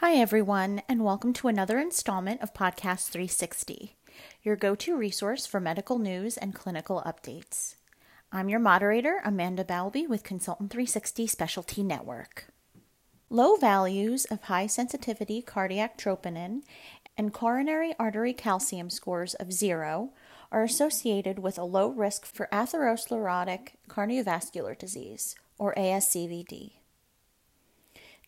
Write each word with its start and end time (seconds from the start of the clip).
Hi, 0.00 0.14
everyone, 0.14 0.80
and 0.88 1.04
welcome 1.04 1.32
to 1.32 1.48
another 1.48 1.76
installment 1.76 2.40
of 2.40 2.54
Podcast 2.54 3.08
360, 3.08 3.96
your 4.44 4.54
go 4.54 4.76
to 4.76 4.96
resource 4.96 5.44
for 5.44 5.58
medical 5.58 5.98
news 5.98 6.36
and 6.36 6.54
clinical 6.54 7.02
updates. 7.04 7.74
I'm 8.30 8.48
your 8.48 8.60
moderator, 8.60 9.20
Amanda 9.24 9.64
Balby 9.64 10.06
with 10.06 10.22
Consultant 10.22 10.70
360 10.70 11.26
Specialty 11.26 11.82
Network. 11.82 12.46
Low 13.28 13.56
values 13.56 14.24
of 14.26 14.42
high 14.42 14.68
sensitivity 14.68 15.42
cardiac 15.42 15.98
troponin 15.98 16.62
and 17.16 17.34
coronary 17.34 17.92
artery 17.98 18.32
calcium 18.32 18.90
scores 18.90 19.34
of 19.34 19.52
zero 19.52 20.12
are 20.52 20.62
associated 20.62 21.40
with 21.40 21.58
a 21.58 21.64
low 21.64 21.88
risk 21.88 22.24
for 22.24 22.48
atherosclerotic 22.52 23.70
cardiovascular 23.88 24.78
disease, 24.78 25.34
or 25.58 25.74
ASCVD. 25.74 26.74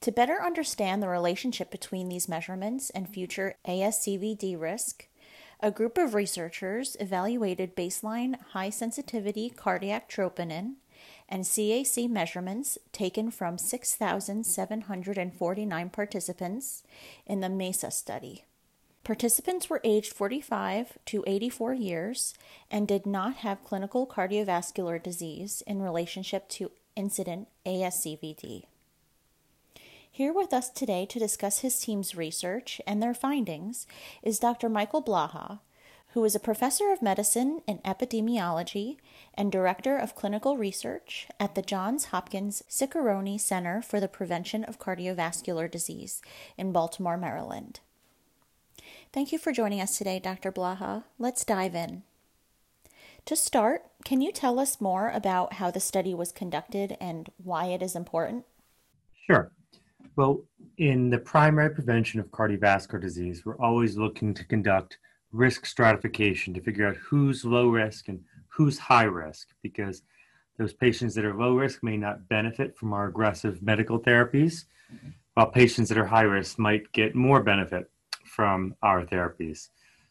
To 0.02 0.12
better 0.12 0.42
understand 0.42 1.02
the 1.02 1.08
relationship 1.08 1.70
between 1.70 2.08
these 2.08 2.26
measurements 2.26 2.88
and 2.88 3.06
future 3.06 3.56
ASCVD 3.68 4.58
risk, 4.58 5.06
a 5.60 5.70
group 5.70 5.98
of 5.98 6.14
researchers 6.14 6.96
evaluated 6.98 7.76
baseline 7.76 8.40
high 8.52 8.70
sensitivity 8.70 9.50
cardiac 9.50 10.08
troponin 10.08 10.76
and 11.28 11.44
CAC 11.44 12.08
measurements 12.08 12.78
taken 12.92 13.30
from 13.30 13.58
6,749 13.58 15.90
participants 15.90 16.82
in 17.26 17.40
the 17.40 17.50
MESA 17.50 17.90
study. 17.90 18.46
Participants 19.04 19.68
were 19.68 19.82
aged 19.84 20.14
45 20.14 20.96
to 21.04 21.22
84 21.26 21.74
years 21.74 22.32
and 22.70 22.88
did 22.88 23.04
not 23.04 23.34
have 23.36 23.64
clinical 23.64 24.06
cardiovascular 24.06 25.02
disease 25.02 25.62
in 25.66 25.82
relationship 25.82 26.48
to 26.48 26.70
incident 26.96 27.48
ASCVD. 27.66 28.64
Here 30.20 30.34
with 30.34 30.52
us 30.52 30.68
today 30.68 31.06
to 31.06 31.18
discuss 31.18 31.60
his 31.60 31.80
team's 31.80 32.14
research 32.14 32.78
and 32.86 33.02
their 33.02 33.14
findings 33.14 33.86
is 34.22 34.38
Dr. 34.38 34.68
Michael 34.68 35.02
Blaha, 35.02 35.60
who 36.08 36.22
is 36.26 36.34
a 36.34 36.38
professor 36.38 36.92
of 36.92 37.00
medicine 37.00 37.62
and 37.66 37.82
epidemiology 37.84 38.98
and 39.32 39.50
director 39.50 39.96
of 39.96 40.14
clinical 40.14 40.58
research 40.58 41.26
at 41.40 41.54
the 41.54 41.62
Johns 41.62 42.08
Hopkins 42.08 42.62
Ciccarone 42.68 43.40
Center 43.40 43.80
for 43.80 43.98
the 43.98 44.08
Prevention 44.08 44.62
of 44.62 44.78
Cardiovascular 44.78 45.70
Disease 45.70 46.20
in 46.58 46.70
Baltimore, 46.70 47.16
Maryland. 47.16 47.80
Thank 49.14 49.32
you 49.32 49.38
for 49.38 49.52
joining 49.52 49.80
us 49.80 49.96
today, 49.96 50.18
Dr. 50.18 50.52
Blaha. 50.52 51.04
Let's 51.18 51.46
dive 51.46 51.74
in. 51.74 52.02
To 53.24 53.34
start, 53.34 53.84
can 54.04 54.20
you 54.20 54.32
tell 54.32 54.60
us 54.60 54.82
more 54.82 55.08
about 55.08 55.54
how 55.54 55.70
the 55.70 55.80
study 55.80 56.12
was 56.12 56.30
conducted 56.30 56.98
and 57.00 57.30
why 57.42 57.68
it 57.68 57.80
is 57.80 57.96
important? 57.96 58.44
Sure. 59.26 59.50
Well, 60.16 60.44
in 60.78 61.10
the 61.10 61.18
primary 61.18 61.70
prevention 61.70 62.20
of 62.20 62.30
cardiovascular 62.30 63.00
disease, 63.00 63.44
we're 63.44 63.58
always 63.58 63.96
looking 63.96 64.34
to 64.34 64.44
conduct 64.44 64.98
risk 65.32 65.64
stratification 65.64 66.52
to 66.54 66.60
figure 66.60 66.86
out 66.86 66.96
who's 66.96 67.44
low 67.44 67.68
risk 67.68 68.08
and 68.08 68.20
who's 68.48 68.78
high 68.78 69.04
risk 69.04 69.48
because 69.62 70.02
those 70.58 70.72
patients 70.72 71.14
that 71.14 71.24
are 71.24 71.34
low 71.34 71.54
risk 71.56 71.82
may 71.82 71.96
not 71.96 72.28
benefit 72.28 72.76
from 72.76 72.92
our 72.92 73.06
aggressive 73.06 73.62
medical 73.62 74.00
therapies, 74.00 74.64
while 75.34 75.46
patients 75.46 75.88
that 75.88 75.98
are 75.98 76.06
high 76.06 76.22
risk 76.22 76.58
might 76.58 76.90
get 76.92 77.14
more 77.14 77.42
benefit 77.42 77.90
from 78.24 78.74
our 78.82 79.04
therapies. 79.04 79.68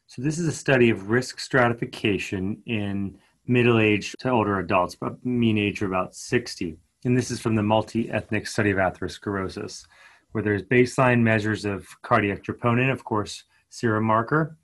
So, 0.07 0.21
this 0.21 0.39
is 0.39 0.47
a 0.47 0.51
study 0.51 0.89
of 0.89 1.11
risk 1.11 1.39
stratification 1.39 2.63
in 2.65 3.17
middle 3.45 3.79
aged 3.79 4.15
to 4.19 4.29
older 4.29 4.59
adults, 4.59 4.95
but 4.95 5.23
mean 5.23 5.57
age 5.57 5.81
of 5.81 5.89
about 5.89 6.15
60 6.15 6.77
and 7.05 7.17
this 7.17 7.31
is 7.31 7.39
from 7.39 7.55
the 7.55 7.63
multi-ethnic 7.63 8.47
study 8.47 8.71
of 8.71 8.77
atherosclerosis, 8.77 9.85
where 10.31 10.43
there's 10.43 10.63
baseline 10.63 11.21
measures 11.21 11.65
of 11.65 11.87
cardiac 12.01 12.43
troponin, 12.43 12.91
of 12.91 13.03
course, 13.03 13.43
serum 13.69 14.03
marker, 14.03 14.57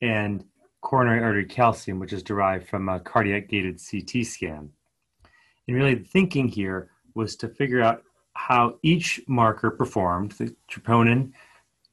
and 0.00 0.44
coronary 0.80 1.22
artery 1.22 1.46
calcium, 1.46 1.98
which 1.98 2.12
is 2.12 2.22
derived 2.22 2.68
from 2.68 2.88
a 2.88 3.00
cardiac 3.00 3.48
gated 3.48 3.80
CT 3.90 4.24
scan. 4.24 4.70
And 5.66 5.76
really, 5.76 5.94
the 5.94 6.04
thinking 6.04 6.48
here 6.48 6.90
was 7.14 7.36
to 7.36 7.48
figure 7.48 7.82
out 7.82 8.02
how 8.34 8.78
each 8.82 9.20
marker 9.26 9.70
performed, 9.70 10.32
the 10.32 10.54
troponin 10.70 11.32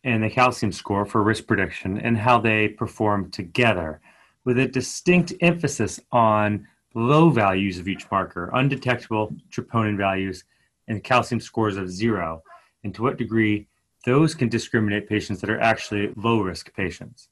and 0.03 0.23
the 0.23 0.29
calcium 0.29 0.71
score 0.71 1.05
for 1.05 1.23
risk 1.23 1.47
prediction, 1.47 1.97
and 1.99 2.17
how 2.17 2.39
they 2.39 2.67
performed 2.67 3.31
together, 3.31 4.01
with 4.43 4.57
a 4.57 4.67
distinct 4.67 5.33
emphasis 5.41 5.99
on 6.11 6.67
low 6.93 7.29
values 7.29 7.79
of 7.79 7.87
each 7.87 8.09
marker, 8.11 8.49
undetectable 8.53 9.33
troponin 9.49 9.97
values, 9.97 10.43
and 10.87 11.03
calcium 11.03 11.39
scores 11.39 11.77
of 11.77 11.89
zero, 11.89 12.43
and 12.83 12.93
to 12.95 13.03
what 13.03 13.17
degree 13.17 13.67
those 14.05 14.33
can 14.33 14.49
discriminate 14.49 15.07
patients 15.07 15.41
that 15.41 15.49
are 15.49 15.59
actually 15.59 16.11
low 16.15 16.41
risk 16.41 16.73
patients. 16.75 17.29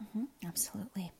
Mm-hmm, 0.00 0.24
absolutely. 0.46 1.12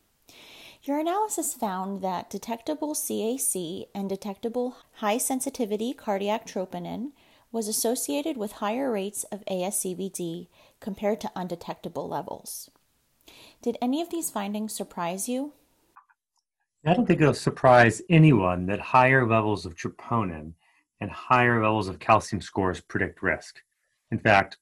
Your 0.82 1.00
analysis 1.00 1.52
found 1.52 2.02
that 2.02 2.30
detectable 2.30 2.94
CAC 2.94 3.88
and 3.94 4.08
detectable 4.08 4.76
high 4.96 5.18
sensitivity 5.18 5.92
cardiac 5.92 6.46
troponin 6.46 7.10
was 7.50 7.66
associated 7.66 8.36
with 8.36 8.52
higher 8.52 8.90
rates 8.90 9.24
of 9.32 9.44
ASCVD 9.46 10.46
compared 10.78 11.20
to 11.22 11.32
undetectable 11.34 12.08
levels. 12.08 12.70
Did 13.62 13.78
any 13.82 14.00
of 14.00 14.10
these 14.10 14.30
findings 14.30 14.74
surprise 14.74 15.28
you? 15.28 15.52
I 16.86 16.94
don't 16.94 17.04
think 17.04 17.20
it'll 17.20 17.34
surprise 17.34 18.00
anyone 18.08 18.66
that 18.66 18.78
higher 18.78 19.26
levels 19.26 19.66
of 19.66 19.74
troponin 19.74 20.52
and 21.00 21.10
higher 21.10 21.60
levels 21.60 21.88
of 21.88 21.98
calcium 21.98 22.40
scores 22.40 22.80
predict 22.80 23.22
risk. 23.22 23.56
In 24.12 24.20
fact, 24.20 24.58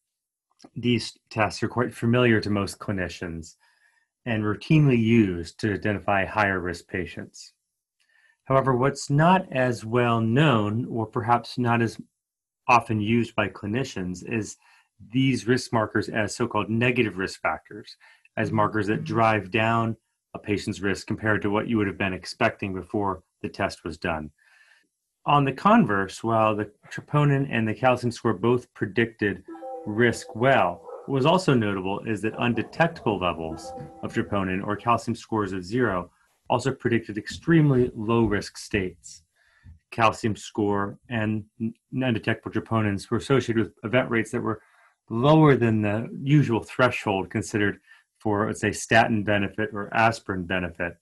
these 0.74 1.18
tests 1.28 1.62
are 1.62 1.68
quite 1.68 1.94
familiar 1.94 2.40
to 2.40 2.48
most 2.48 2.78
clinicians 2.78 3.56
and 4.24 4.42
routinely 4.42 4.98
used 4.98 5.60
to 5.60 5.74
identify 5.74 6.24
higher 6.24 6.60
risk 6.60 6.88
patients. 6.88 7.52
However, 8.44 8.74
what's 8.74 9.10
not 9.10 9.46
as 9.52 9.84
well 9.84 10.22
known, 10.22 10.86
or 10.86 11.04
perhaps 11.04 11.58
not 11.58 11.82
as 11.82 12.00
often 12.68 13.02
used 13.02 13.34
by 13.34 13.48
clinicians, 13.48 14.26
is 14.26 14.56
these 15.12 15.46
risk 15.46 15.74
markers 15.74 16.08
as 16.08 16.34
so 16.34 16.46
called 16.46 16.70
negative 16.70 17.18
risk 17.18 17.42
factors, 17.42 17.98
as 18.38 18.50
markers 18.50 18.86
that 18.86 19.04
drive 19.04 19.50
down 19.50 19.94
a 20.34 20.38
patient's 20.38 20.80
risk 20.80 21.06
compared 21.06 21.40
to 21.42 21.50
what 21.50 21.68
you 21.68 21.78
would 21.78 21.86
have 21.86 21.98
been 21.98 22.12
expecting 22.12 22.74
before 22.74 23.22
the 23.42 23.48
test 23.48 23.84
was 23.84 23.96
done. 23.96 24.30
On 25.26 25.44
the 25.44 25.52
converse, 25.52 26.22
while 26.22 26.54
the 26.54 26.70
troponin 26.90 27.48
and 27.50 27.66
the 27.66 27.74
calcium 27.74 28.10
score 28.10 28.34
both 28.34 28.72
predicted 28.74 29.42
risk 29.86 30.34
well, 30.34 30.82
what 31.06 31.14
was 31.14 31.26
also 31.26 31.54
notable 31.54 32.00
is 32.00 32.20
that 32.22 32.34
undetectable 32.38 33.18
levels 33.18 33.72
of 34.02 34.12
troponin 34.12 34.66
or 34.66 34.76
calcium 34.76 35.14
scores 35.14 35.52
of 35.52 35.64
zero 35.64 36.10
also 36.50 36.72
predicted 36.72 37.16
extremely 37.16 37.90
low 37.94 38.24
risk 38.24 38.58
states. 38.58 39.22
Calcium 39.90 40.36
score 40.36 40.98
and 41.08 41.44
undetectable 41.92 42.50
troponins 42.50 43.10
were 43.10 43.18
associated 43.18 43.62
with 43.62 43.74
event 43.84 44.10
rates 44.10 44.30
that 44.32 44.40
were 44.40 44.60
lower 45.08 45.56
than 45.56 45.80
the 45.80 46.08
usual 46.22 46.62
threshold 46.62 47.30
considered 47.30 47.80
for, 48.24 48.46
let's 48.46 48.60
say, 48.60 48.72
statin 48.72 49.22
benefit 49.22 49.68
or 49.74 49.92
aspirin 49.94 50.44
benefit 50.44 50.96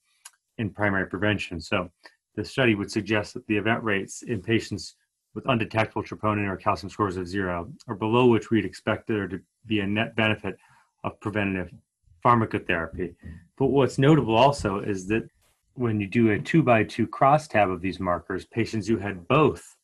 in 0.57 0.69
primary 0.69 1.07
prevention. 1.07 1.59
So 1.59 1.89
the 2.35 2.43
study 2.43 2.75
would 2.75 2.91
suggest 2.91 3.33
that 3.33 3.47
the 3.47 3.57
event 3.57 3.81
rates 3.81 4.21
in 4.23 4.41
patients 4.41 4.95
with 5.33 5.47
undetectable 5.47 6.03
troponin 6.03 6.47
or 6.47 6.57
calcium 6.57 6.89
scores 6.89 7.17
of 7.17 7.27
zero 7.27 7.71
are 7.87 7.95
below 7.95 8.27
which 8.27 8.51
we'd 8.51 8.65
expect 8.65 9.07
there 9.07 9.27
to 9.27 9.39
be 9.65 9.79
a 9.79 9.87
net 9.87 10.15
benefit 10.15 10.57
of 11.05 11.19
preventative 11.21 11.73
pharmacotherapy. 12.23 13.15
But 13.57 13.67
what's 13.67 13.97
notable 13.97 14.35
also 14.35 14.81
is 14.81 15.07
that 15.07 15.23
when 15.75 15.99
you 15.99 16.07
do 16.07 16.31
a 16.31 16.39
two 16.39 16.61
by 16.61 16.83
two 16.83 17.07
crosstab 17.07 17.73
of 17.73 17.81
these 17.81 17.99
markers, 17.99 18.45
patients 18.45 18.87
who 18.87 18.97
had 18.97 19.27
both 19.27 19.75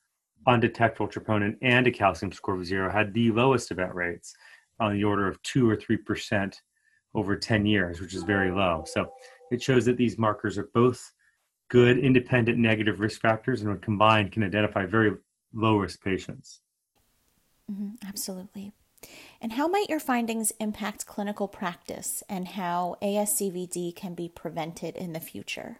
undetectable 0.45 1.07
troponin 1.07 1.56
and 1.61 1.88
a 1.88 1.91
calcium 1.91 2.31
score 2.31 2.56
of 2.56 2.66
zero 2.66 2.91
had 2.91 3.13
the 3.13 3.31
lowest 3.31 3.71
event 3.71 3.95
rates 3.95 4.35
on 4.79 4.94
the 4.94 5.03
order 5.03 5.27
of 5.27 5.41
two 5.41 5.69
or 5.69 5.75
three 5.75 5.97
percent 5.97 6.62
over 7.15 7.35
10 7.35 7.65
years, 7.65 8.01
which 8.01 8.13
is 8.13 8.23
very 8.23 8.51
low. 8.51 8.83
So 8.85 9.11
it 9.51 9.61
shows 9.61 9.85
that 9.85 9.97
these 9.97 10.17
markers 10.17 10.57
are 10.57 10.69
both 10.73 11.11
good 11.69 12.00
independent 12.00 12.57
negative 12.57 13.00
risk 13.00 13.21
factors 13.21 13.61
and 13.61 13.69
when 13.69 13.79
combined 13.79 14.31
can 14.31 14.44
identify 14.44 14.85
very 14.85 15.13
low 15.53 15.77
risk 15.77 16.03
patients. 16.03 16.61
Mm-hmm, 17.71 18.07
absolutely. 18.07 18.73
And 19.41 19.53
how 19.53 19.67
might 19.67 19.89
your 19.89 20.00
findings 20.00 20.51
impact 20.59 21.06
clinical 21.06 21.47
practice 21.47 22.23
and 22.27 22.50
how 22.50 22.97
ASCVD 23.01 23.95
can 23.95 24.13
be 24.13 24.27
prevented 24.27 24.95
in 24.97 25.13
the 25.13 25.19
future? 25.19 25.77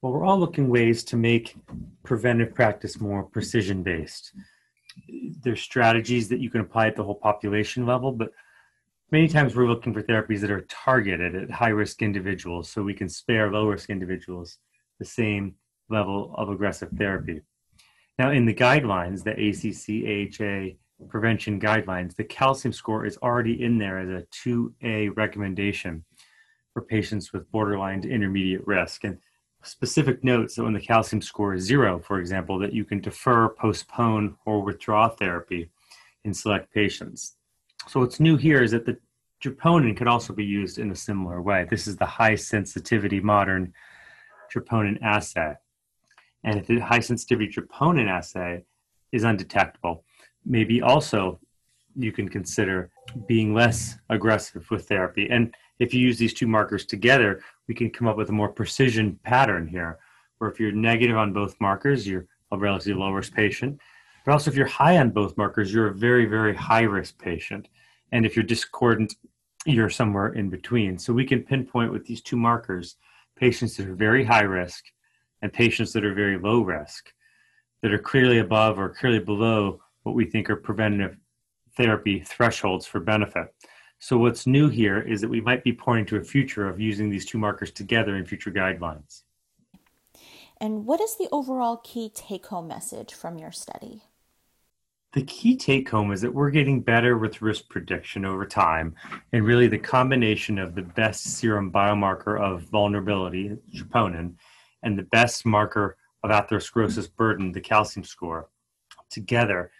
Well, 0.00 0.12
we're 0.12 0.24
all 0.24 0.38
looking 0.38 0.68
ways 0.68 1.04
to 1.04 1.16
make 1.16 1.56
preventive 2.02 2.54
practice 2.54 3.00
more 3.00 3.22
precision 3.22 3.82
based. 3.82 4.32
There's 5.42 5.60
strategies 5.60 6.28
that 6.28 6.40
you 6.40 6.50
can 6.50 6.60
apply 6.60 6.88
at 6.88 6.96
the 6.96 7.02
whole 7.02 7.14
population 7.14 7.84
level, 7.84 8.12
but 8.12 8.30
many 9.14 9.28
times 9.28 9.54
we're 9.54 9.68
looking 9.68 9.94
for 9.94 10.02
therapies 10.02 10.40
that 10.40 10.50
are 10.50 10.62
targeted 10.62 11.36
at 11.36 11.48
high 11.48 11.68
risk 11.68 12.02
individuals 12.02 12.68
so 12.68 12.82
we 12.82 12.92
can 12.92 13.08
spare 13.08 13.48
low 13.48 13.68
risk 13.68 13.88
individuals 13.88 14.58
the 14.98 15.04
same 15.04 15.54
level 15.88 16.34
of 16.36 16.48
aggressive 16.48 16.88
therapy. 16.98 17.40
Now, 18.18 18.32
in 18.32 18.44
the 18.44 18.52
guidelines, 18.52 19.22
the 19.22 19.30
ACC, 19.30 19.86
AHA, 20.12 21.06
prevention 21.08 21.60
guidelines, 21.60 22.16
the 22.16 22.24
calcium 22.24 22.72
score 22.72 23.06
is 23.06 23.16
already 23.18 23.62
in 23.62 23.78
there 23.78 24.00
as 24.00 24.08
a 24.08 24.26
2A 24.44 25.16
recommendation 25.16 26.04
for 26.72 26.82
patients 26.82 27.32
with 27.32 27.48
borderline 27.52 28.02
to 28.02 28.10
intermediate 28.10 28.66
risk. 28.66 29.04
And 29.04 29.18
specific 29.62 30.24
notes 30.24 30.56
that 30.56 30.64
when 30.64 30.72
the 30.72 30.80
calcium 30.80 31.22
score 31.22 31.54
is 31.54 31.62
zero, 31.62 32.00
for 32.00 32.18
example, 32.18 32.58
that 32.58 32.72
you 32.72 32.84
can 32.84 33.00
defer, 33.00 33.48
postpone, 33.50 34.34
or 34.44 34.60
withdraw 34.60 35.08
therapy 35.08 35.70
in 36.24 36.34
select 36.34 36.74
patients. 36.74 37.36
So 37.86 38.00
what's 38.00 38.18
new 38.18 38.36
here 38.36 38.62
is 38.62 38.70
that 38.70 38.86
the 38.86 38.96
troponin 39.44 39.96
could 39.96 40.08
also 40.08 40.32
be 40.32 40.44
used 40.44 40.78
in 40.78 40.90
a 40.90 40.96
similar 40.96 41.42
way. 41.42 41.66
This 41.68 41.86
is 41.86 41.96
the 41.96 42.06
high 42.06 42.34
sensitivity 42.34 43.20
modern 43.20 43.72
troponin 44.52 45.00
assay. 45.02 45.54
And 46.44 46.58
if 46.58 46.66
the 46.66 46.78
high 46.78 47.00
sensitivity 47.00 47.52
troponin 47.52 48.08
assay 48.08 48.64
is 49.12 49.24
undetectable, 49.24 50.04
maybe 50.44 50.80
also 50.82 51.38
you 51.96 52.12
can 52.12 52.28
consider 52.28 52.90
being 53.26 53.54
less 53.54 53.96
aggressive 54.10 54.68
with 54.70 54.88
therapy. 54.88 55.28
And 55.30 55.54
if 55.78 55.92
you 55.92 56.00
use 56.00 56.18
these 56.18 56.34
two 56.34 56.46
markers 56.46 56.86
together, 56.86 57.42
we 57.68 57.74
can 57.74 57.90
come 57.90 58.08
up 58.08 58.16
with 58.16 58.30
a 58.30 58.32
more 58.32 58.48
precision 58.48 59.18
pattern 59.24 59.66
here, 59.66 59.98
where 60.38 60.50
if 60.50 60.58
you're 60.58 60.72
negative 60.72 61.16
on 61.16 61.32
both 61.32 61.60
markers, 61.60 62.06
you're 62.06 62.26
a 62.50 62.58
relatively 62.58 63.00
low 63.00 63.10
risk 63.10 63.34
patient. 63.34 63.78
But 64.24 64.32
also, 64.32 64.50
if 64.50 64.56
you're 64.56 64.66
high 64.66 64.98
on 64.98 65.10
both 65.10 65.36
markers, 65.36 65.72
you're 65.72 65.88
a 65.88 65.94
very, 65.94 66.24
very 66.24 66.54
high 66.54 66.82
risk 66.82 67.18
patient. 67.18 67.68
And 68.12 68.24
if 68.24 68.36
you're 68.36 68.44
discordant, 68.44 69.14
you're 69.64 69.90
somewhere 69.90 70.32
in 70.34 70.50
between. 70.50 70.98
So 70.98 71.12
we 71.12 71.24
can 71.24 71.42
pinpoint 71.42 71.92
with 71.92 72.06
these 72.06 72.20
two 72.20 72.36
markers 72.36 72.96
patients 73.36 73.76
that 73.76 73.88
are 73.88 73.94
very 73.94 74.24
high 74.24 74.42
risk 74.42 74.84
and 75.42 75.52
patients 75.52 75.92
that 75.92 76.04
are 76.04 76.14
very 76.14 76.38
low 76.38 76.62
risk, 76.62 77.12
that 77.82 77.92
are 77.92 77.98
clearly 77.98 78.38
above 78.38 78.78
or 78.78 78.88
clearly 78.88 79.18
below 79.18 79.80
what 80.02 80.14
we 80.14 80.24
think 80.24 80.48
are 80.48 80.56
preventative 80.56 81.16
therapy 81.76 82.20
thresholds 82.20 82.86
for 82.86 83.00
benefit. 83.00 83.52
So 83.98 84.18
what's 84.18 84.46
new 84.46 84.68
here 84.68 85.00
is 85.00 85.20
that 85.20 85.30
we 85.30 85.40
might 85.40 85.64
be 85.64 85.72
pointing 85.72 86.06
to 86.06 86.16
a 86.16 86.24
future 86.24 86.68
of 86.68 86.80
using 86.80 87.10
these 87.10 87.24
two 87.24 87.38
markers 87.38 87.70
together 87.70 88.16
in 88.16 88.26
future 88.26 88.50
guidelines. 88.50 89.22
And 90.60 90.86
what 90.86 91.00
is 91.00 91.16
the 91.16 91.28
overall 91.32 91.78
key 91.78 92.10
take 92.14 92.46
home 92.46 92.68
message 92.68 93.12
from 93.14 93.38
your 93.38 93.52
study? 93.52 94.02
The 95.14 95.22
key 95.22 95.56
take 95.56 95.88
home 95.88 96.10
is 96.10 96.20
that 96.22 96.34
we're 96.34 96.50
getting 96.50 96.80
better 96.80 97.16
with 97.16 97.40
risk 97.40 97.68
prediction 97.68 98.24
over 98.24 98.44
time, 98.44 98.96
and 99.32 99.46
really 99.46 99.68
the 99.68 99.78
combination 99.78 100.58
of 100.58 100.74
the 100.74 100.82
best 100.82 101.36
serum 101.36 101.70
biomarker 101.70 102.40
of 102.40 102.62
vulnerability, 102.62 103.56
troponin, 103.72 104.34
and 104.82 104.98
the 104.98 105.04
best 105.04 105.46
marker 105.46 105.96
of 106.24 106.30
atherosclerosis 106.30 107.14
burden, 107.14 107.52
the 107.52 107.60
calcium 107.60 108.02
score, 108.02 108.48
together 109.08 109.70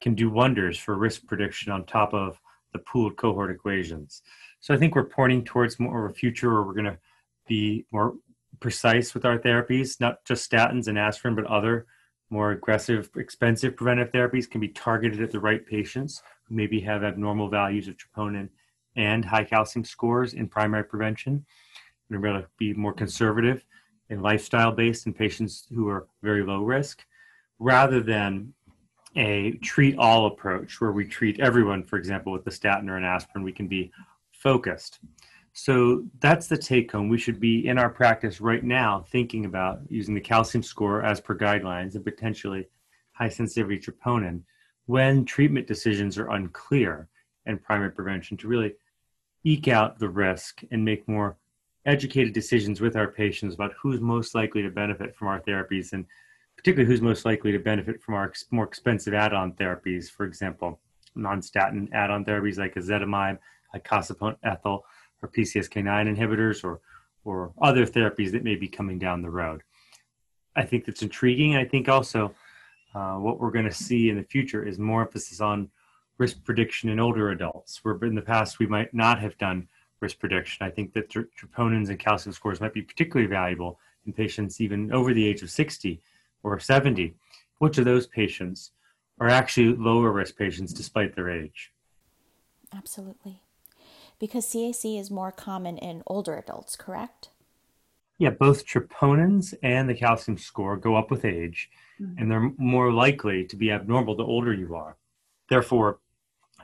can 0.00 0.14
do 0.14 0.30
wonders 0.30 0.78
for 0.78 0.96
risk 0.96 1.26
prediction 1.26 1.72
on 1.72 1.84
top 1.84 2.14
of 2.14 2.38
the 2.72 2.78
pooled 2.78 3.16
cohort 3.16 3.50
equations. 3.50 4.22
So 4.60 4.72
I 4.72 4.76
think 4.76 4.94
we're 4.94 5.04
pointing 5.04 5.44
towards 5.44 5.80
more 5.80 6.04
of 6.06 6.12
a 6.12 6.14
future 6.14 6.52
where 6.52 6.62
we're 6.62 6.72
going 6.72 6.84
to 6.84 6.98
be 7.48 7.84
more 7.90 8.14
precise 8.60 9.12
with 9.12 9.24
our 9.24 9.40
therapies, 9.40 9.98
not 9.98 10.24
just 10.24 10.48
statins 10.48 10.86
and 10.86 10.96
aspirin, 10.96 11.34
but 11.34 11.46
other 11.46 11.86
more 12.30 12.52
aggressive, 12.52 13.10
expensive 13.16 13.76
preventive 13.76 14.10
therapies 14.10 14.50
can 14.50 14.60
be 14.60 14.68
targeted 14.68 15.22
at 15.22 15.30
the 15.30 15.40
right 15.40 15.64
patients 15.66 16.22
who 16.48 16.54
maybe 16.54 16.80
have 16.80 17.04
abnormal 17.04 17.48
values 17.48 17.88
of 17.88 17.96
troponin 17.96 18.48
and 18.96 19.24
high 19.24 19.44
calcium 19.44 19.84
scores 19.84 20.34
in 20.34 20.48
primary 20.48 20.84
prevention. 20.84 21.44
We're 22.10 22.18
going 22.18 22.42
to 22.42 22.48
be 22.58 22.74
more 22.74 22.92
conservative 22.92 23.64
and 24.10 24.22
lifestyle 24.22 24.72
based 24.72 25.06
in 25.06 25.14
patients 25.14 25.66
who 25.74 25.88
are 25.88 26.06
very 26.22 26.44
low 26.44 26.62
risk 26.62 27.04
rather 27.58 28.00
than 28.00 28.52
a 29.16 29.52
treat 29.62 29.96
all 29.96 30.26
approach 30.26 30.80
where 30.80 30.92
we 30.92 31.06
treat 31.06 31.40
everyone, 31.40 31.84
for 31.84 31.96
example, 31.96 32.32
with 32.32 32.44
the 32.44 32.50
statin 32.50 32.88
or 32.88 32.96
an 32.96 33.04
aspirin. 33.04 33.44
We 33.44 33.52
can 33.52 33.68
be 33.68 33.92
focused. 34.32 34.98
So 35.56 36.04
that's 36.18 36.48
the 36.48 36.58
take 36.58 36.90
home. 36.90 37.08
We 37.08 37.16
should 37.16 37.38
be 37.38 37.68
in 37.68 37.78
our 37.78 37.88
practice 37.88 38.40
right 38.40 38.64
now 38.64 39.04
thinking 39.08 39.44
about 39.44 39.82
using 39.88 40.12
the 40.12 40.20
calcium 40.20 40.64
score 40.64 41.04
as 41.04 41.20
per 41.20 41.38
guidelines 41.38 41.94
and 41.94 42.04
potentially 42.04 42.66
high 43.12 43.28
sensitivity 43.28 43.78
troponin 43.78 44.42
when 44.86 45.24
treatment 45.24 45.68
decisions 45.68 46.18
are 46.18 46.30
unclear 46.30 47.08
and 47.46 47.62
primary 47.62 47.92
prevention 47.92 48.36
to 48.38 48.48
really 48.48 48.74
eke 49.44 49.68
out 49.68 50.00
the 50.00 50.08
risk 50.08 50.62
and 50.72 50.84
make 50.84 51.06
more 51.06 51.36
educated 51.86 52.32
decisions 52.32 52.80
with 52.80 52.96
our 52.96 53.06
patients 53.06 53.54
about 53.54 53.74
who's 53.80 54.00
most 54.00 54.34
likely 54.34 54.60
to 54.60 54.70
benefit 54.70 55.14
from 55.14 55.28
our 55.28 55.40
therapies 55.40 55.92
and 55.92 56.04
particularly 56.56 56.90
who's 56.90 57.00
most 57.00 57.24
likely 57.24 57.52
to 57.52 57.60
benefit 57.60 58.02
from 58.02 58.14
our 58.14 58.32
more 58.50 58.64
expensive 58.64 59.14
add-on 59.14 59.52
therapies, 59.52 60.10
for 60.10 60.26
example, 60.26 60.80
non-statin 61.14 61.88
add-on 61.92 62.24
therapies 62.24 62.58
like 62.58 62.74
ezetimibe, 62.74 63.38
icosapent 63.74 64.36
ethyl, 64.42 64.84
or 65.24 65.28
PCSK9 65.28 66.16
inhibitors 66.16 66.62
or 66.62 66.80
or 67.24 67.52
other 67.62 67.86
therapies 67.86 68.30
that 68.32 68.44
may 68.44 68.54
be 68.54 68.68
coming 68.68 68.98
down 68.98 69.22
the 69.22 69.30
road. 69.30 69.62
I 70.56 70.62
think 70.62 70.84
that's 70.84 71.00
intriguing. 71.00 71.56
I 71.56 71.64
think 71.64 71.88
also 71.88 72.34
uh, 72.94 73.14
what 73.14 73.40
we're 73.40 73.50
going 73.50 73.64
to 73.64 73.72
see 73.72 74.10
in 74.10 74.16
the 74.16 74.24
future 74.24 74.62
is 74.62 74.78
more 74.78 75.00
emphasis 75.00 75.40
on 75.40 75.70
risk 76.18 76.44
prediction 76.44 76.90
in 76.90 77.00
older 77.00 77.30
adults, 77.30 77.80
where 77.82 77.96
in 78.04 78.14
the 78.14 78.20
past 78.20 78.58
we 78.58 78.66
might 78.66 78.92
not 78.92 79.18
have 79.18 79.38
done 79.38 79.66
risk 80.00 80.18
prediction. 80.18 80.66
I 80.66 80.70
think 80.70 80.92
that 80.92 81.08
troponins 81.08 81.88
and 81.88 81.98
calcium 81.98 82.34
scores 82.34 82.60
might 82.60 82.74
be 82.74 82.82
particularly 82.82 83.26
valuable 83.26 83.80
in 84.06 84.12
patients 84.12 84.60
even 84.60 84.92
over 84.92 85.14
the 85.14 85.26
age 85.26 85.40
of 85.40 85.50
60 85.50 86.02
or 86.42 86.60
70. 86.60 87.14
Which 87.58 87.78
of 87.78 87.86
those 87.86 88.06
patients 88.06 88.72
are 89.18 89.30
actually 89.30 89.74
lower 89.76 90.12
risk 90.12 90.36
patients 90.36 90.74
despite 90.74 91.16
their 91.16 91.30
age? 91.30 91.72
Absolutely 92.70 93.40
because 94.24 94.46
CAC 94.46 94.98
is 94.98 95.10
more 95.10 95.30
common 95.30 95.76
in 95.76 96.02
older 96.06 96.34
adults, 96.34 96.76
correct? 96.76 97.28
Yeah, 98.16 98.30
both 98.30 98.64
troponins 98.64 99.52
and 99.62 99.86
the 99.86 99.94
calcium 99.94 100.38
score 100.38 100.78
go 100.78 100.96
up 100.96 101.10
with 101.10 101.26
age, 101.26 101.68
mm-hmm. 102.00 102.16
and 102.16 102.30
they're 102.30 102.50
more 102.56 102.90
likely 102.90 103.44
to 103.44 103.54
be 103.54 103.70
abnormal 103.70 104.16
the 104.16 104.24
older 104.24 104.54
you 104.54 104.74
are. 104.76 104.96
Therefore, 105.50 105.98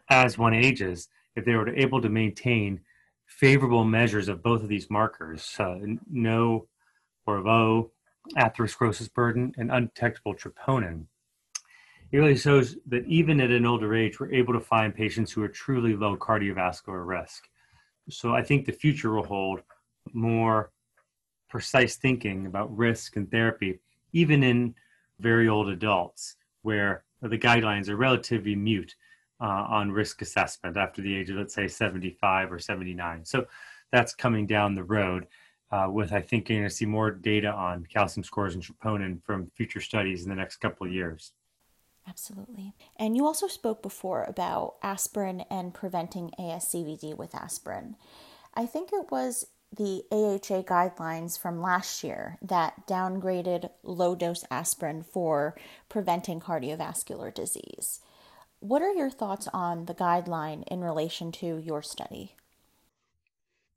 as 0.09 0.39
one 0.39 0.55
ages, 0.55 1.11
if 1.37 1.45
they 1.45 1.53
were 1.53 1.69
able 1.77 2.01
to 2.01 2.09
maintain 2.09 2.81
favorable 3.27 3.85
measures 3.85 4.29
of 4.29 4.43
both 4.43 4.63
of 4.63 4.71
these 4.71 4.89
markers, 4.89 5.55
uh, 5.59 5.81
no 6.11 6.67
or 7.27 7.43
low 7.43 7.91
atherosclerosis 8.39 9.13
burden 9.13 9.53
and 9.59 9.71
undetectable 9.71 10.35
troponin, 10.35 11.05
it 12.11 12.17
really 12.17 12.39
shows 12.39 12.79
that 12.87 13.05
even 13.07 13.39
at 13.39 13.51
an 13.51 13.67
older 13.67 13.95
age, 13.95 14.19
we're 14.19 14.33
able 14.33 14.55
to 14.55 14.61
find 14.61 14.95
patients 14.95 15.31
who 15.31 15.43
are 15.43 15.49
truly 15.49 15.95
low 15.95 16.17
cardiovascular 16.17 17.07
risk. 17.07 17.50
So 18.11 18.35
I 18.35 18.43
think 18.43 18.67
the 18.67 18.73
future 18.73 19.13
will 19.13 19.25
hold 19.25 19.63
more 20.13 20.71
precise 21.49 21.97
thinking 21.97 22.47
about 22.47 22.75
risk 22.77 23.17
and 23.17 23.31
therapy, 23.31 23.81
even 24.13 24.43
in 24.43 24.75
very 25.19 25.49
old 25.49 25.69
adults, 25.69 26.37
where 26.63 27.05
the 27.23 27.39
guidelines 27.39 27.89
are 27.89 27.97
relatively 27.97 28.55
mute 28.55 28.95
uh, 29.41 29.67
on 29.69 29.91
risk 29.91 30.23
assessment 30.23 30.77
after 30.77 31.03
the 31.03 31.15
age 31.15 31.31
of, 31.31 31.37
let's 31.37 31.55
say, 31.55 31.69
75 31.69 32.53
or 32.53 32.59
79. 32.59 33.25
So 33.25 33.47
that's 33.91 34.15
coming 34.15 34.47
down 34.47 34.75
the 34.75 34.85
road. 34.85 35.27
Uh, 35.73 35.87
with 35.89 36.13
I 36.13 36.21
think 36.21 36.49
you're 36.49 36.59
going 36.59 36.69
to 36.69 36.75
see 36.75 36.87
more 36.87 37.13
data 37.13 37.49
on 37.49 37.87
calcium 37.87 38.25
scores 38.25 38.55
and 38.55 38.65
troponin 38.65 39.23
from 39.23 39.51
future 39.55 39.81
studies 39.81 40.25
in 40.25 40.29
the 40.29 40.35
next 40.35 40.57
couple 40.57 40.87
of 40.87 40.93
years. 40.93 41.33
Absolutely. 42.11 42.75
And 42.97 43.17
you 43.17 43.25
also 43.25 43.47
spoke 43.47 43.83
before 43.83 44.25
about 44.25 44.75
aspirin 44.83 45.45
and 45.49 45.73
preventing 45.73 46.33
ASCVD 46.41 47.17
with 47.17 47.37
aspirin. 47.37 47.95
I 48.53 48.67
think 48.67 48.91
it 48.93 49.13
was 49.13 49.47
the 49.77 50.03
AHA 50.11 50.65
guidelines 50.65 51.39
from 51.39 51.63
last 51.63 52.03
year 52.03 52.37
that 52.43 52.89
downgraded 52.89 53.71
low 53.85 54.17
dose 54.17 54.45
aspirin 54.51 55.05
for 55.05 55.55
preventing 55.89 56.41
cardiovascular 56.41 57.33
disease. 57.33 58.01
What 58.59 58.83
are 58.83 58.93
your 58.93 59.11
thoughts 59.11 59.49
on 59.55 59.87
the 59.87 59.95
guideline 59.95 60.65
in 60.67 60.81
relation 60.81 61.31
to 61.33 61.59
your 61.59 61.81
study? 61.81 62.35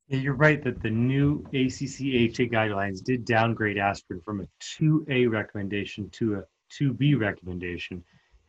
Yeah, 0.07 0.17
you're 0.17 0.33
right 0.33 0.61
that 0.63 0.81
the 0.81 0.89
new 0.89 1.45
ACC-AHA 1.49 2.49
guidelines 2.49 3.03
did 3.03 3.25
downgrade 3.25 3.77
aspirin 3.77 4.21
from 4.25 4.41
a 4.41 4.47
2A 4.59 5.29
recommendation 5.29 6.09
to 6.09 6.37
a 6.37 6.43
2B 6.71 7.19
recommendation 7.19 8.03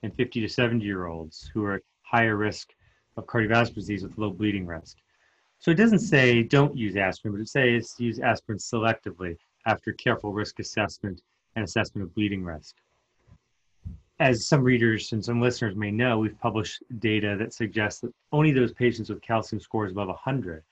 in 0.04 0.10
50 0.10 0.40
to 0.42 0.48
70 0.48 0.84
year 0.84 1.06
olds 1.06 1.50
who 1.52 1.64
are 1.64 1.74
at 1.76 1.82
higher 2.02 2.36
risk 2.36 2.74
of 3.16 3.26
cardiovascular 3.26 3.74
disease 3.74 4.02
with 4.02 4.16
low 4.18 4.30
bleeding 4.30 4.66
risk. 4.66 4.98
So 5.58 5.70
it 5.70 5.76
doesn't 5.76 6.00
say 6.00 6.42
don't 6.42 6.76
use 6.76 6.96
aspirin, 6.96 7.34
but 7.34 7.40
it 7.40 7.48
says 7.48 7.94
use 7.98 8.18
aspirin 8.20 8.58
selectively 8.58 9.36
after 9.66 9.92
careful 9.92 10.32
risk 10.32 10.60
assessment 10.60 11.22
and 11.56 11.64
assessment 11.64 12.06
of 12.06 12.14
bleeding 12.14 12.44
risk. 12.44 12.76
As 14.20 14.46
some 14.46 14.62
readers 14.62 15.12
and 15.12 15.24
some 15.24 15.40
listeners 15.40 15.74
may 15.74 15.90
know, 15.90 16.18
we've 16.18 16.38
published 16.38 16.82
data 16.98 17.34
that 17.38 17.54
suggests 17.54 18.00
that 18.00 18.12
only 18.30 18.52
those 18.52 18.72
patients 18.72 19.08
with 19.08 19.22
calcium 19.22 19.58
scores 19.58 19.92
above 19.92 20.08
100 20.08 20.62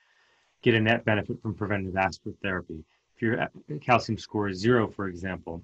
get 0.61 0.75
a 0.75 0.79
net 0.79 1.03
benefit 1.03 1.41
from 1.41 1.55
preventative 1.55 1.97
aspirin 1.97 2.35
therapy. 2.41 2.85
If 3.15 3.21
your 3.21 3.49
calcium 3.81 4.17
score 4.17 4.47
is 4.47 4.59
zero, 4.59 4.87
for 4.87 5.07
example, 5.07 5.63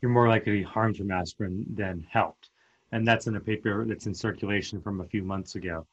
you're 0.00 0.10
more 0.10 0.28
likely 0.28 0.52
to 0.52 0.58
be 0.58 0.64
harmed 0.64 0.96
from 0.96 1.10
aspirin 1.10 1.64
than 1.74 2.06
helped. 2.10 2.50
And 2.92 3.06
that's 3.06 3.26
in 3.26 3.36
a 3.36 3.40
paper 3.40 3.84
that's 3.84 4.06
in 4.06 4.14
circulation 4.14 4.80
from 4.80 5.00
a 5.00 5.04
few 5.04 5.22
months 5.22 5.54
ago. 5.54 5.86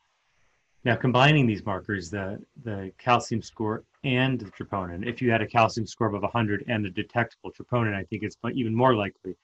Now, 0.83 0.95
combining 0.95 1.45
these 1.45 1.65
markers, 1.65 2.09
the, 2.09 2.41
the 2.63 2.91
calcium 2.97 3.41
score 3.41 3.83
and 4.03 4.39
the 4.39 4.45
troponin, 4.51 5.05
if 5.05 5.21
you 5.21 5.31
had 5.31 5.41
a 5.41 5.47
calcium 5.47 5.85
score 5.85 6.07
of 6.07 6.21
100 6.21 6.63
and 6.67 6.85
a 6.85 6.89
detectable 6.89 7.51
troponin, 7.51 7.93
I 7.93 8.03
think 8.03 8.23
it's 8.23 8.37
even 8.53 8.73
more 8.73 8.95
likely 8.95 9.35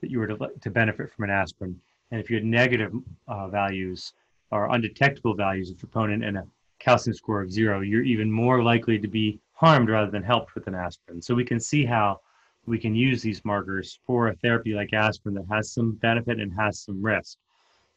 that 0.00 0.10
you 0.10 0.18
were 0.18 0.28
to, 0.28 0.50
to 0.60 0.70
benefit 0.70 1.12
from 1.12 1.24
an 1.24 1.30
aspirin. 1.30 1.80
And 2.10 2.20
if 2.20 2.30
you 2.30 2.36
had 2.36 2.44
negative 2.44 2.92
uh, 3.26 3.48
values 3.48 4.12
or 4.50 4.72
undetectable 4.72 5.34
values 5.34 5.70
of 5.70 5.76
troponin 5.78 6.26
and 6.26 6.36
a 6.36 6.46
calcium 6.78 7.14
score 7.14 7.40
of 7.40 7.50
zero, 7.50 7.80
you're 7.80 8.02
even 8.02 8.30
more 8.30 8.62
likely 8.62 8.98
to 8.98 9.08
be 9.08 9.40
harmed 9.54 9.88
rather 9.88 10.10
than 10.10 10.22
helped 10.22 10.54
with 10.54 10.66
an 10.66 10.74
aspirin. 10.74 11.22
So 11.22 11.34
we 11.34 11.44
can 11.44 11.58
see 11.58 11.84
how 11.84 12.20
we 12.66 12.78
can 12.78 12.94
use 12.94 13.22
these 13.22 13.44
markers 13.44 13.98
for 14.06 14.28
a 14.28 14.36
therapy 14.36 14.74
like 14.74 14.92
aspirin 14.92 15.34
that 15.34 15.46
has 15.50 15.72
some 15.72 15.92
benefit 15.92 16.40
and 16.40 16.52
has 16.52 16.80
some 16.80 17.02
risk 17.02 17.38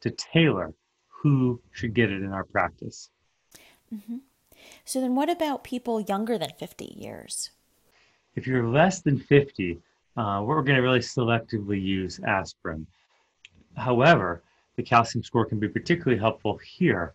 to 0.01 0.11
tailor 0.11 0.73
who 1.07 1.61
should 1.71 1.93
get 1.93 2.11
it 2.11 2.21
in 2.21 2.31
our 2.31 2.43
practice. 2.43 3.09
Mm-hmm. 3.93 4.17
So 4.83 5.01
then, 5.01 5.15
what 5.15 5.29
about 5.29 5.63
people 5.63 6.01
younger 6.01 6.37
than 6.37 6.51
50 6.57 6.95
years? 6.97 7.51
If 8.35 8.47
you're 8.47 8.67
less 8.67 9.01
than 9.01 9.17
50, 9.17 9.79
uh, 10.17 10.43
we're 10.45 10.61
going 10.61 10.75
to 10.75 10.81
really 10.81 10.99
selectively 10.99 11.81
use 11.81 12.19
aspirin. 12.25 12.87
However, 13.75 14.43
the 14.75 14.83
calcium 14.83 15.23
score 15.23 15.45
can 15.45 15.59
be 15.59 15.67
particularly 15.67 16.19
helpful 16.19 16.57
here 16.57 17.13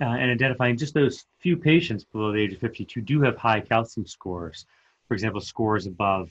uh, 0.00 0.06
in 0.06 0.30
identifying 0.30 0.76
just 0.76 0.94
those 0.94 1.26
few 1.40 1.56
patients 1.56 2.04
below 2.04 2.32
the 2.32 2.40
age 2.40 2.52
of 2.52 2.60
52 2.60 3.00
do 3.00 3.20
have 3.20 3.36
high 3.36 3.60
calcium 3.60 4.06
scores. 4.06 4.66
For 5.06 5.14
example, 5.14 5.40
scores 5.40 5.86
above 5.86 6.30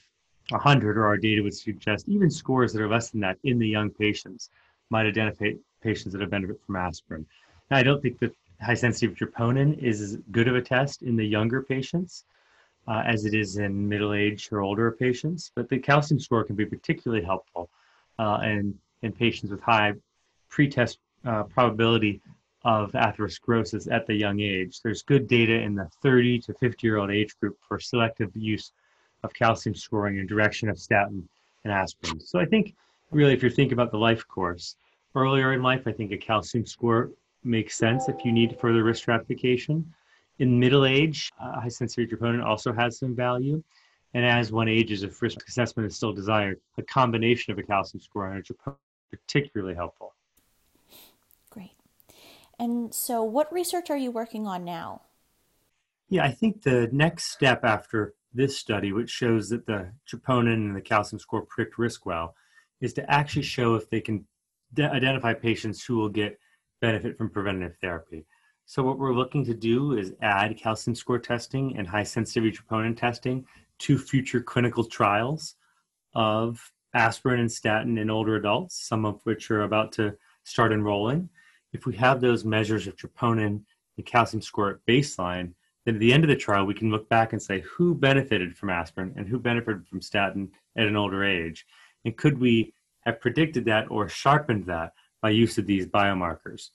100, 0.49 0.97
or 0.97 1.05
our 1.05 1.17
data 1.17 1.41
would 1.41 1.55
suggest 1.55 2.07
even 2.07 2.29
scores 2.29 2.73
that 2.73 2.81
are 2.81 2.89
less 2.89 3.09
than 3.09 3.21
that 3.21 3.37
in 3.43 3.59
the 3.59 3.67
young 3.67 3.89
patients 3.89 4.49
might 4.89 5.05
identify 5.05 5.51
patients 5.81 6.13
that 6.13 6.21
have 6.21 6.29
benefit 6.29 6.59
from 6.65 6.75
aspirin. 6.75 7.25
Now, 7.69 7.77
I 7.77 7.83
don't 7.83 8.01
think 8.01 8.19
that 8.19 8.33
high 8.61 8.73
sensitivity 8.73 9.25
troponin 9.25 9.77
is 9.77 10.01
as 10.01 10.17
good 10.31 10.47
of 10.47 10.55
a 10.55 10.61
test 10.61 11.01
in 11.01 11.15
the 11.15 11.25
younger 11.25 11.61
patients 11.61 12.23
uh, 12.87 13.03
as 13.05 13.25
it 13.25 13.33
is 13.33 13.57
in 13.57 13.87
middle 13.87 14.13
age 14.13 14.49
or 14.51 14.61
older 14.61 14.91
patients, 14.91 15.51
but 15.53 15.67
the 15.69 15.77
calcium 15.77 16.19
score 16.19 16.43
can 16.43 16.55
be 16.55 16.65
particularly 16.65 17.23
helpful 17.23 17.69
uh, 18.17 18.39
in, 18.43 18.73
in 19.01 19.11
patients 19.11 19.51
with 19.51 19.61
high 19.61 19.93
pretest 20.49 20.99
uh, 21.25 21.43
probability 21.43 22.21
of 22.63 22.91
atherosclerosis 22.93 23.91
at 23.91 24.07
the 24.07 24.13
young 24.13 24.39
age. 24.39 24.81
There's 24.81 25.01
good 25.01 25.27
data 25.27 25.53
in 25.53 25.75
the 25.75 25.89
30 26.01 26.39
to 26.39 26.53
50 26.53 26.87
year 26.87 26.97
old 26.97 27.11
age 27.11 27.37
group 27.39 27.57
for 27.67 27.79
selective 27.79 28.31
use 28.35 28.71
of 29.23 29.33
calcium 29.33 29.75
scoring 29.75 30.17
in 30.17 30.27
direction 30.27 30.69
of 30.69 30.79
statin 30.79 31.27
and 31.63 31.73
aspirin. 31.73 32.19
So 32.19 32.39
I 32.39 32.45
think 32.45 32.75
really 33.11 33.33
if 33.33 33.41
you're 33.41 33.51
thinking 33.51 33.73
about 33.73 33.91
the 33.91 33.97
life 33.97 34.27
course, 34.27 34.75
earlier 35.15 35.53
in 35.53 35.61
life, 35.61 35.83
I 35.85 35.91
think 35.91 36.11
a 36.11 36.17
calcium 36.17 36.65
score 36.65 37.11
makes 37.43 37.75
sense 37.75 38.09
if 38.09 38.23
you 38.23 38.31
need 38.31 38.59
further 38.59 38.83
risk 38.83 39.01
stratification. 39.01 39.93
In 40.39 40.59
middle 40.59 40.85
age, 40.85 41.31
high 41.37 41.67
sensitivity 41.67 42.15
troponin 42.15 42.43
also 42.43 42.71
has 42.73 42.99
some 42.99 43.15
value. 43.15 43.63
And 44.13 44.25
as 44.25 44.51
one 44.51 44.67
ages, 44.67 45.03
if 45.03 45.21
risk 45.21 45.47
assessment 45.47 45.87
is 45.87 45.95
still 45.95 46.13
desired, 46.13 46.59
a 46.77 46.83
combination 46.83 47.51
of 47.51 47.59
a 47.59 47.63
calcium 47.63 48.01
score 48.01 48.27
and 48.27 48.39
a 48.39 48.41
troponin 48.41 48.75
is 49.11 49.19
particularly 49.19 49.75
helpful. 49.75 50.13
Great. 51.49 51.75
And 52.59 52.93
so, 52.93 53.23
what 53.23 53.51
research 53.51 53.89
are 53.89 53.97
you 53.97 54.11
working 54.11 54.47
on 54.47 54.63
now? 54.63 55.01
Yeah, 56.09 56.23
I 56.23 56.31
think 56.31 56.61
the 56.61 56.89
next 56.91 57.31
step 57.31 57.63
after 57.63 58.13
this 58.37 58.57
study, 58.57 58.93
which 58.93 59.09
shows 59.09 59.49
that 59.49 59.65
the 59.65 59.91
troponin 60.09 60.53
and 60.53 60.75
the 60.75 60.81
calcium 60.81 61.19
score 61.19 61.41
predict 61.41 61.77
risk 61.77 62.05
well, 62.05 62.35
is 62.79 62.93
to 62.93 63.11
actually 63.11 63.41
show 63.41 63.75
if 63.75 63.89
they 63.89 63.99
can 63.99 64.25
de- 64.73 64.89
identify 64.89 65.33
patients 65.33 65.83
who 65.83 65.97
will 65.97 66.09
get 66.09 66.39
benefit 66.79 67.17
from 67.17 67.29
preventative 67.29 67.75
therapy. 67.81 68.25
So, 68.65 68.83
what 68.83 68.99
we're 68.99 69.15
looking 69.15 69.43
to 69.45 69.53
do 69.53 69.97
is 69.97 70.13
add 70.21 70.57
calcium 70.57 70.93
score 70.93 71.19
testing 71.19 71.75
and 71.77 71.87
high 71.87 72.03
sensitivity 72.03 72.55
troponin 72.55 72.95
testing 72.95 73.45
to 73.79 73.97
future 73.97 74.41
clinical 74.41 74.83
trials 74.83 75.55
of 76.13 76.71
aspirin 76.93 77.39
and 77.39 77.51
statin 77.51 77.97
in 77.97 78.09
older 78.09 78.35
adults, 78.35 78.87
some 78.87 79.05
of 79.05 79.19
which 79.23 79.49
are 79.51 79.63
about 79.63 79.91
to 79.93 80.15
start 80.43 80.71
enrolling. 80.71 81.29
If 81.73 81.85
we 81.85 81.95
have 81.95 82.21
those 82.21 82.45
measures 82.45 82.87
of 82.87 82.95
troponin 82.95 83.61
and 83.97 84.05
calcium 84.05 84.41
score 84.41 84.69
at 84.69 84.85
baseline, 84.85 85.53
then 85.87 85.95
at 85.95 86.01
the 86.01 86.11
end 86.11 86.25
of 86.25 86.27
the 86.27 86.35
trial, 86.35 86.65
we 86.65 86.73
can 86.73 86.91
look 86.91 87.07
back 87.07 87.31
and 87.31 87.41
say 87.41 87.61
who 87.61 87.95
benefited 87.95 88.57
from 88.57 88.69
aspirin 88.69 89.13
and 89.15 89.25
who 89.25 89.39
benefited 89.39 89.87
from 89.87 90.01
statin 90.01 90.51
at 90.75 90.85
an 90.85 90.97
older 90.97 91.23
age. 91.23 91.65
And 92.03 92.17
could 92.17 92.37
we 92.37 92.73
have 93.05 93.21
predicted 93.21 93.63
that 93.65 93.89
or 93.89 94.09
sharpened 94.09 94.65
that 94.65 94.91
by 95.21 95.29
use 95.29 95.57
of 95.57 95.65
these 95.65 95.85
biomarkers? 95.85 96.71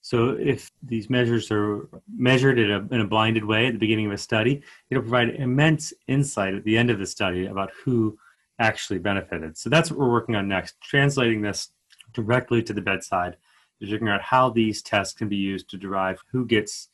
So 0.00 0.30
if 0.30 0.72
these 0.82 1.08
measures 1.08 1.48
are 1.52 1.88
measured 2.12 2.58
in 2.58 2.72
a, 2.72 2.78
in 2.92 3.02
a 3.02 3.06
blinded 3.06 3.44
way 3.44 3.68
at 3.68 3.72
the 3.72 3.78
beginning 3.78 4.06
of 4.06 4.12
a 4.12 4.18
study, 4.18 4.62
it'll 4.90 5.04
provide 5.04 5.30
immense 5.30 5.92
insight 6.08 6.54
at 6.54 6.64
the 6.64 6.76
end 6.76 6.90
of 6.90 6.98
the 6.98 7.06
study 7.06 7.46
about 7.46 7.70
who 7.84 8.18
actually 8.58 8.98
benefited. 8.98 9.56
So 9.56 9.70
that's 9.70 9.92
what 9.92 10.00
we're 10.00 10.10
working 10.10 10.34
on 10.34 10.48
next, 10.48 10.74
translating 10.80 11.40
this 11.40 11.70
directly 12.12 12.64
to 12.64 12.72
the 12.72 12.80
bedside, 12.80 13.36
figuring 13.78 14.08
out 14.08 14.22
how 14.22 14.50
these 14.50 14.82
tests 14.82 15.14
can 15.14 15.28
be 15.28 15.36
used 15.36 15.70
to 15.70 15.76
derive 15.76 16.18
who 16.32 16.44
gets 16.44 16.88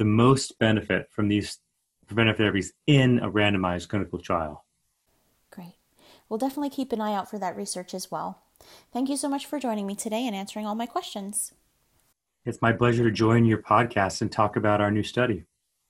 the 0.00 0.04
most 0.06 0.58
benefit 0.58 1.08
from 1.10 1.28
these 1.28 1.58
preventive 2.06 2.38
therapies 2.38 2.68
in 2.86 3.18
a 3.18 3.30
randomized 3.30 3.88
clinical 3.88 4.18
trial. 4.18 4.64
Great. 5.50 5.74
We'll 6.26 6.38
definitely 6.38 6.70
keep 6.70 6.90
an 6.92 7.02
eye 7.02 7.12
out 7.12 7.30
for 7.30 7.38
that 7.38 7.54
research 7.54 7.92
as 7.92 8.10
well. 8.10 8.40
Thank 8.94 9.10
you 9.10 9.18
so 9.18 9.28
much 9.28 9.44
for 9.44 9.60
joining 9.60 9.86
me 9.86 9.94
today 9.94 10.26
and 10.26 10.34
answering 10.34 10.64
all 10.64 10.74
my 10.74 10.86
questions. 10.86 11.52
It's 12.46 12.62
my 12.62 12.72
pleasure 12.72 13.04
to 13.04 13.10
join 13.10 13.44
your 13.44 13.58
podcast 13.58 14.22
and 14.22 14.32
talk 14.32 14.56
about 14.56 14.80
our 14.80 14.90
new 14.90 15.02
study. 15.02 15.44